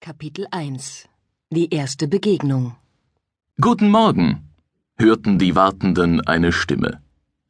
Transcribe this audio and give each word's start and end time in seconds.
Kapitel 0.00 0.46
1 0.52 1.08
Die 1.50 1.74
erste 1.74 2.06
Begegnung 2.06 2.76
Guten 3.60 3.90
Morgen, 3.90 4.50
hörten 4.96 5.38
die 5.38 5.56
Wartenden 5.56 6.20
eine 6.20 6.52
Stimme. 6.52 7.00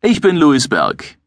Ich 0.00 0.20
bin 0.22 0.36
Louis 0.36 0.68
Berg. 0.68 1.18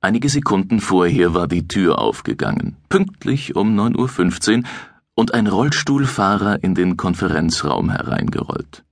Einige 0.00 0.28
Sekunden 0.28 0.80
vorher 0.80 1.32
war 1.32 1.48
die 1.48 1.68
Tür 1.68 1.98
aufgegangen, 1.98 2.76
pünktlich 2.90 3.56
um 3.56 3.78
9.15 3.78 4.58
Uhr, 4.58 4.68
und 5.14 5.32
ein 5.32 5.46
Rollstuhlfahrer 5.46 6.62
in 6.62 6.74
den 6.74 6.98
Konferenzraum 6.98 7.88
hereingerollt. 7.90 8.84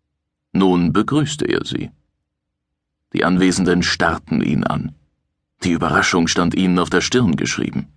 Nun 0.53 0.93
begrüßte 0.95 1.45
er 1.45 1.65
sie. 1.65 1.91
Die 3.13 3.25
Anwesenden 3.25 3.83
starrten 3.83 4.41
ihn 4.41 4.65
an. 4.65 4.95
Die 5.63 5.73
Überraschung 5.73 6.27
stand 6.27 6.55
ihnen 6.55 6.79
auf 6.79 6.89
der 6.89 7.03
Stirn 7.03 7.37
geschrieben. 7.37 7.89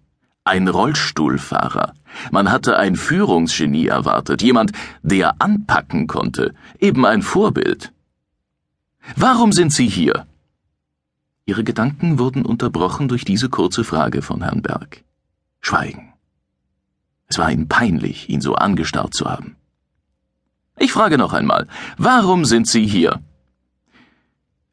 Ein 0.48 0.68
Rollstuhlfahrer. 0.68 1.96
Man 2.32 2.52
hatte 2.52 2.78
ein 2.78 2.96
Führungsgenie 2.96 3.88
erwartet, 3.88 4.44
jemand, 4.44 4.74
der 5.02 5.42
anpacken 5.42 6.06
konnte, 6.06 6.54
eben 6.80 7.04
ein 7.04 7.24
Vorbild. 7.24 7.92
Warum 9.16 9.52
sind 9.52 9.74
Sie 9.74 9.88
hier? 9.88 10.28
Ihre 11.48 11.64
Gedanken 11.64 12.20
wurden 12.20 12.46
unterbrochen 12.46 13.08
durch 13.08 13.26
diese 13.26 13.50
kurze 13.50 13.84
Frage 13.84 14.22
von 14.22 14.44
Herrn 14.44 14.62
Berg. 14.62 15.04
Schweigen. 15.62 16.14
Es 17.26 17.40
war 17.40 17.52
ihm 17.52 17.68
peinlich, 17.68 18.30
ihn 18.30 18.42
so 18.42 18.54
angestarrt 18.54 19.16
zu 19.16 19.26
haben. 19.26 19.56
Ich 20.78 20.92
frage 20.92 21.18
noch 21.18 21.34
einmal, 21.34 21.68
warum 21.98 22.46
sind 22.46 22.68
Sie 22.68 22.86
hier? 22.86 23.20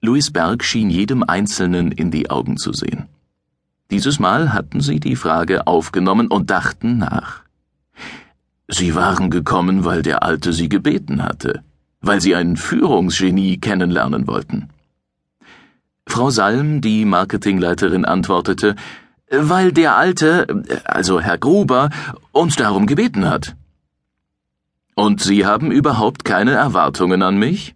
Louis 0.03 0.31
Berg 0.31 0.65
schien 0.65 0.91
jedem 0.91 1.23
Einzelnen 1.23 1.93
in 1.93 2.11
die 2.11 2.29
Augen 2.29 2.59
zu 2.59 2.75
sehen. 2.75 3.09
Dieses 3.93 4.19
Mal 4.19 4.55
hatten 4.55 4.81
sie 4.81 5.01
die 5.01 5.17
Frage 5.17 5.67
aufgenommen 5.67 6.29
und 6.29 6.49
dachten 6.51 6.97
nach. 6.97 7.43
Sie 8.67 8.95
waren 8.95 9.29
gekommen, 9.29 9.85
weil 9.85 10.01
der 10.01 10.23
Alte 10.23 10.55
sie 10.55 10.71
gebeten 10.71 11.23
hatte, 11.23 11.63
weil 12.01 12.23
sie 12.23 12.35
ein 12.35 12.57
Führungsgenie 12.57 13.59
kennenlernen 13.59 14.27
wollten. 14.27 14.71
Frau 16.07 16.31
Salm, 16.31 16.81
die 16.81 17.05
Marketingleiterin, 17.05 18.07
antwortete, 18.07 18.77
weil 19.31 19.73
der 19.73 19.95
Alte, 19.97 20.47
also 20.85 21.21
Herr 21.21 21.37
Gruber, 21.37 21.91
uns 22.33 22.57
darum 22.57 22.87
gebeten 22.87 23.29
hat. 23.29 23.57
Und 24.95 25.21
Sie 25.21 25.45
haben 25.45 25.71
überhaupt 25.71 26.25
keine 26.25 26.53
Erwartungen 26.53 27.23
an 27.23 27.37
mich? 27.37 27.75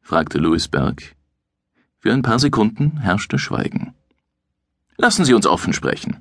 fragte 0.00 0.38
Louis 0.38 0.68
Berg. 0.68 1.14
Für 1.98 2.14
ein 2.14 2.22
paar 2.22 2.38
Sekunden 2.38 3.00
herrschte 3.00 3.38
Schweigen. 3.38 3.94
Lassen 5.02 5.24
Sie 5.24 5.34
uns 5.34 5.48
offen 5.48 5.72
sprechen. 5.72 6.18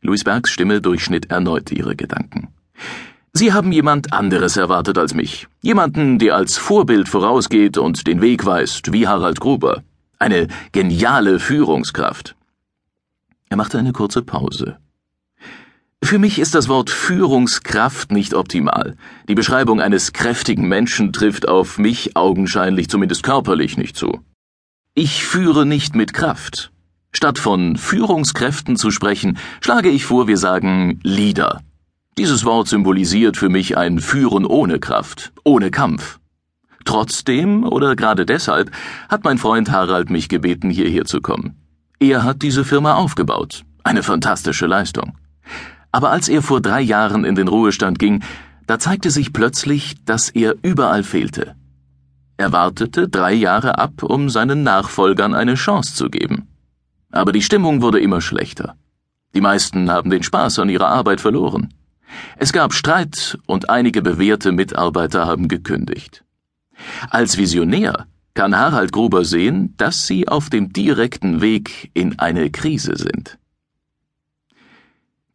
Louis 0.00 0.24
Bergs 0.24 0.50
Stimme 0.50 0.80
durchschnitt 0.80 1.30
erneut 1.30 1.70
ihre 1.70 1.94
Gedanken. 1.94 2.48
Sie 3.34 3.52
haben 3.52 3.72
jemand 3.72 4.14
anderes 4.14 4.56
erwartet 4.56 4.96
als 4.96 5.12
mich. 5.12 5.48
Jemanden, 5.60 6.18
der 6.18 6.34
als 6.34 6.56
Vorbild 6.56 7.10
vorausgeht 7.10 7.76
und 7.76 8.06
den 8.06 8.22
Weg 8.22 8.46
weist, 8.46 8.90
wie 8.94 9.06
Harald 9.06 9.38
Gruber. 9.38 9.82
Eine 10.18 10.48
geniale 10.72 11.38
Führungskraft. 11.38 12.36
Er 13.50 13.58
machte 13.58 13.78
eine 13.78 13.92
kurze 13.92 14.22
Pause. 14.22 14.78
Für 16.02 16.18
mich 16.18 16.38
ist 16.38 16.54
das 16.54 16.68
Wort 16.68 16.88
Führungskraft 16.88 18.12
nicht 18.12 18.32
optimal. 18.32 18.96
Die 19.28 19.34
Beschreibung 19.34 19.78
eines 19.82 20.14
kräftigen 20.14 20.66
Menschen 20.66 21.12
trifft 21.12 21.46
auf 21.46 21.76
mich 21.76 22.16
augenscheinlich 22.16 22.88
zumindest 22.88 23.24
körperlich 23.24 23.76
nicht 23.76 23.94
zu. 23.94 24.20
Ich 24.94 25.26
führe 25.26 25.66
nicht 25.66 25.94
mit 25.94 26.14
Kraft. 26.14 26.72
Statt 27.12 27.38
von 27.38 27.76
Führungskräften 27.76 28.76
zu 28.76 28.90
sprechen, 28.90 29.38
schlage 29.60 29.88
ich 29.88 30.04
vor, 30.04 30.28
wir 30.28 30.36
sagen 30.36 31.00
Leader. 31.02 31.60
Dieses 32.18 32.44
Wort 32.44 32.68
symbolisiert 32.68 33.36
für 33.36 33.48
mich 33.48 33.76
ein 33.76 33.98
Führen 33.98 34.44
ohne 34.44 34.78
Kraft, 34.78 35.32
ohne 35.44 35.70
Kampf. 35.70 36.18
Trotzdem 36.84 37.64
oder 37.64 37.96
gerade 37.96 38.26
deshalb 38.26 38.70
hat 39.08 39.24
mein 39.24 39.38
Freund 39.38 39.70
Harald 39.70 40.10
mich 40.10 40.28
gebeten, 40.28 40.70
hierher 40.70 41.04
zu 41.04 41.20
kommen. 41.20 41.56
Er 41.98 42.24
hat 42.24 42.42
diese 42.42 42.64
Firma 42.64 42.94
aufgebaut. 42.94 43.64
Eine 43.84 44.02
fantastische 44.02 44.66
Leistung. 44.66 45.16
Aber 45.92 46.10
als 46.10 46.28
er 46.28 46.42
vor 46.42 46.60
drei 46.60 46.80
Jahren 46.80 47.24
in 47.24 47.34
den 47.34 47.48
Ruhestand 47.48 47.98
ging, 47.98 48.22
da 48.66 48.78
zeigte 48.78 49.10
sich 49.10 49.32
plötzlich, 49.32 49.96
dass 50.04 50.30
er 50.30 50.54
überall 50.62 51.02
fehlte. 51.02 51.56
Er 52.36 52.52
wartete 52.52 53.08
drei 53.08 53.34
Jahre 53.34 53.78
ab, 53.78 54.02
um 54.02 54.30
seinen 54.30 54.62
Nachfolgern 54.62 55.34
eine 55.34 55.56
Chance 55.56 55.94
zu 55.94 56.08
geben. 56.08 56.49
Aber 57.10 57.32
die 57.32 57.42
Stimmung 57.42 57.82
wurde 57.82 58.00
immer 58.00 58.20
schlechter. 58.20 58.76
Die 59.34 59.40
meisten 59.40 59.90
haben 59.90 60.10
den 60.10 60.22
Spaß 60.22 60.58
an 60.58 60.68
ihrer 60.68 60.88
Arbeit 60.88 61.20
verloren. 61.20 61.72
Es 62.36 62.52
gab 62.52 62.72
Streit 62.72 63.38
und 63.46 63.70
einige 63.70 64.02
bewährte 64.02 64.52
Mitarbeiter 64.52 65.26
haben 65.26 65.48
gekündigt. 65.48 66.24
Als 67.10 67.36
Visionär 67.36 68.06
kann 68.34 68.56
Harald 68.56 68.92
Gruber 68.92 69.24
sehen, 69.24 69.74
dass 69.76 70.06
sie 70.06 70.28
auf 70.28 70.50
dem 70.50 70.72
direkten 70.72 71.40
Weg 71.40 71.90
in 71.94 72.18
eine 72.18 72.50
Krise 72.50 72.96
sind. 72.96 73.38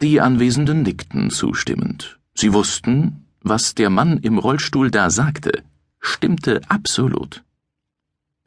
Die 0.01 0.19
Anwesenden 0.19 0.81
nickten 0.81 1.29
zustimmend. 1.29 2.19
Sie 2.33 2.51
wussten, 2.51 3.25
was 3.41 3.75
der 3.75 3.89
Mann 3.89 4.17
im 4.17 4.37
Rollstuhl 4.37 4.91
da 4.91 5.09
sagte, 5.09 5.63
stimmte 5.99 6.61
absolut. 6.67 7.43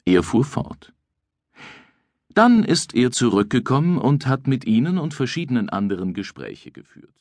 Er 0.05 0.23
fuhr 0.23 0.45
fort. 0.45 0.93
Dann 2.33 2.63
ist 2.63 2.93
er 2.93 3.11
zurückgekommen 3.11 3.97
und 3.97 4.27
hat 4.27 4.47
mit 4.47 4.65
ihnen 4.65 4.97
und 4.97 5.13
verschiedenen 5.13 5.69
anderen 5.69 6.13
Gespräche 6.13 6.71
geführt. 6.71 7.19